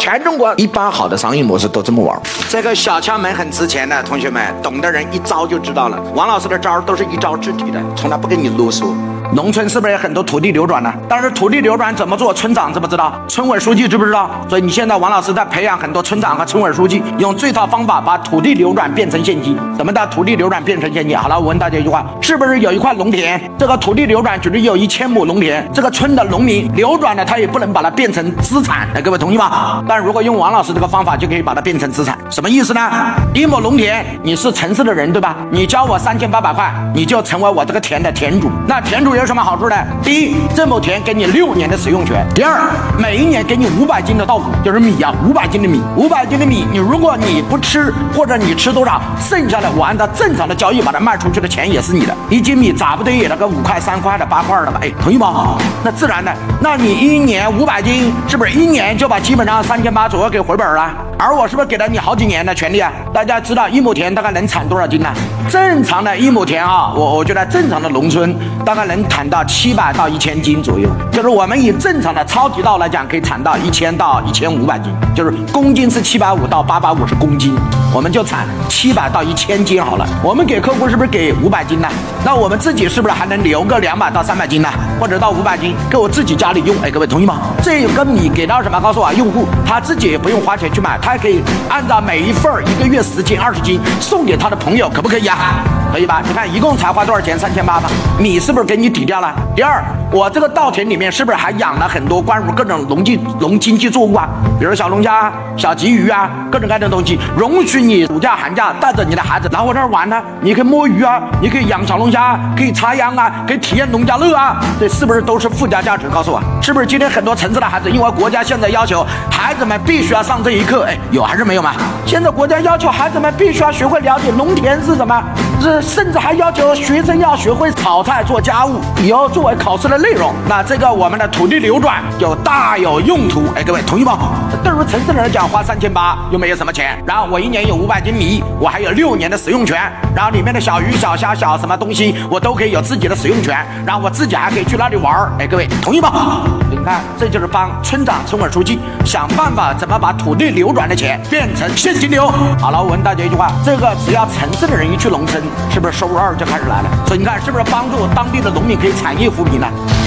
[0.00, 2.18] 全中国一般好的商业模式都这么玩。
[2.48, 6.02] 这个小窍门很值钱的，同学们，懂的人一招就知道了。
[6.14, 8.94] 王老师的招都是一招制敌的，从来不跟你啰嗦。
[9.32, 10.92] 农村是不是有很多土地流转呢？
[11.08, 12.34] 但是土地流转怎么做？
[12.34, 13.12] 村长知不知道？
[13.28, 14.28] 村委书记知不知道？
[14.48, 19.56] 所以你现在王老师在培养很多村长和村委书记，用这套方法把土地流转变成现金。
[19.76, 21.16] 什么叫土地流转变成现金？
[21.16, 23.40] 好了，我问大家一句话：是不是有一块农田？
[23.56, 28.88] 这个土地流转，举例有一千亩农田，这个村的农民流转了，他也不能把它变成资产。
[28.94, 29.82] 来，各位同意吗？
[29.86, 32.18] 但如果用王老师这个方法，就可以把它变成资产。
[32.28, 32.90] 什么意思呢？
[33.32, 35.36] 一亩农田，你是城市的人对吧？
[35.50, 38.50] 你交我三千八百块，你就成为我这个田的田主。
[38.66, 39.76] 那田主有什么好处呢？
[40.02, 42.58] 第一，这亩田给你六年的使用权；第二，
[42.98, 52.16] 每一年给你五百斤的稻谷，就是米啊，五百斤的米，五百斤的米，你如果你不吃，或者你吃多少，剩下的我按照正常的交易把它卖出去的钱也是你的。
[52.30, 54.80] 一斤米咋不得也那个五块、三块的、八块的吧？
[54.82, 55.58] 哎，同意吗？
[55.84, 60.90] 那自然的，那你一年五百斤，是不是一年就把基本上三千八左右给回本了？
[61.18, 62.90] 而我是不是给了你好几年的权利啊？
[63.12, 65.12] 大家知道一亩田大概能产多少斤呢？
[65.50, 68.34] 正常的一亩田啊，我我觉得正常的农村
[68.64, 70.88] 大概能产到七百到一千斤左右。
[71.12, 77.54] 就是我们以正常的超级稻来讲，可以产到一千到一千五百斤，就是公斤是七百五到八百五十公斤，
[77.92, 80.06] 我们就产七百到一千斤好了。
[80.22, 81.88] 我们给客户是不是给五百斤呢？
[82.24, 84.68] 那我们自己是不是还能留个两百到三百斤呢？
[84.98, 86.74] 或者到五百斤给我自己家里用？
[86.82, 87.40] 哎，各位同意吗？
[87.62, 88.80] 这个米给到什么？
[88.80, 95.79] 告诉我，用户他自己也不用花钱去买，他还可以按照每一份一个月十斤、二十斤送给他的朋友，可不可以啊？
[95.92, 96.22] 可以吧？
[96.26, 97.38] 你看一共才花多少钱？
[97.38, 97.90] 三千八吧。
[98.18, 99.34] 米是不是给你抵掉了？
[99.56, 104.28] 第二，我这个稻田里面是不是还养了很多关于各种农技农经济作物啊？
[104.58, 110.22] 比如小龙虾、小鲫鱼啊，各种各样的东西，容许你暑假寒假带着你的孩子来我这儿玩呢？
[110.40, 116.08] 你可以摸鱼啊，你可以养小龙虾，可以插秧啊，可以体验农家乐啊，这是不是都是附加价值？
[116.08, 121.72] 告诉我，是不是今天很多城市的孩子，因为国家现在要求孩子们必须要上这一课，哎，有还是没有嘛？
[122.06, 125.22] 现在国家要求孩子们必须要学会了解农田是什么，
[125.60, 130.32] 是甚至还要求学生要学会炒菜做家务，以后作为考试的内容。
[130.48, 133.42] 那这个我们的土地流转就大有用途。
[133.54, 134.18] 哎，各位同意吗？
[134.62, 139.80] 对于城市人来讲，花三千八又没有什么钱，然后我一年有五百斤米，我还有六年的使用权，
[140.14, 143.56] 然后里面的小鱼小虾小什么东西我都可以有自己的使用权，
[143.86, 145.32] 然后我自己还可以去那里玩儿。
[145.38, 146.42] 哎，各位同意吗？
[146.70, 152.28] 你看，这就是帮村长、村委书记想办法怎么把土地流转的钱变成现金流。
[152.60, 156.88] 好了，我问大家一句话：这个只要城市的人一去农村，是不是收入二就开始来了？
[157.06, 159.66] 所以你看，是不是帮助当地的农民可以产业扶贫呢？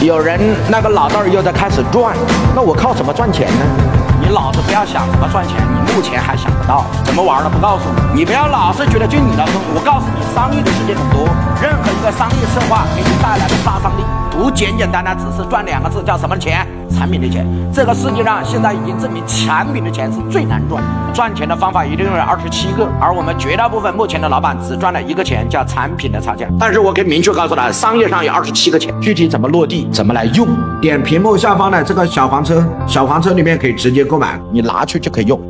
[0.00, 2.16] 有人那个老道又在开始赚，
[2.54, 3.64] 那我靠什么赚钱呢？
[4.20, 8.20] 你老子不要想怎么赚钱，你目前还想不到怎么玩的，不告诉你。
[8.20, 11.28] 你不要老是觉得就你的坑，我告诉你，商业的世界很多，
[11.60, 13.46] 任何一个商业策划给你带来
[14.44, 16.66] 不简简单单只是赚两个字，叫什么钱？
[16.90, 17.46] 产品的钱。
[17.72, 20.88] 这个世界上现在已经证明，产品的钱是最难赚的。
[21.14, 26.46] 赚钱的方法一定有二十七个，而我们绝大部分目前的老板只赚了一个钱，叫产品的差价。
[26.60, 30.46] 但是我可以明确告诉他，商业上有二十七个钱，具体怎么落地，怎么来用，
[30.78, 35.40] 点屏幕下方的这个小黄车，小黄车里面可以直接购买，你拿去就可以用。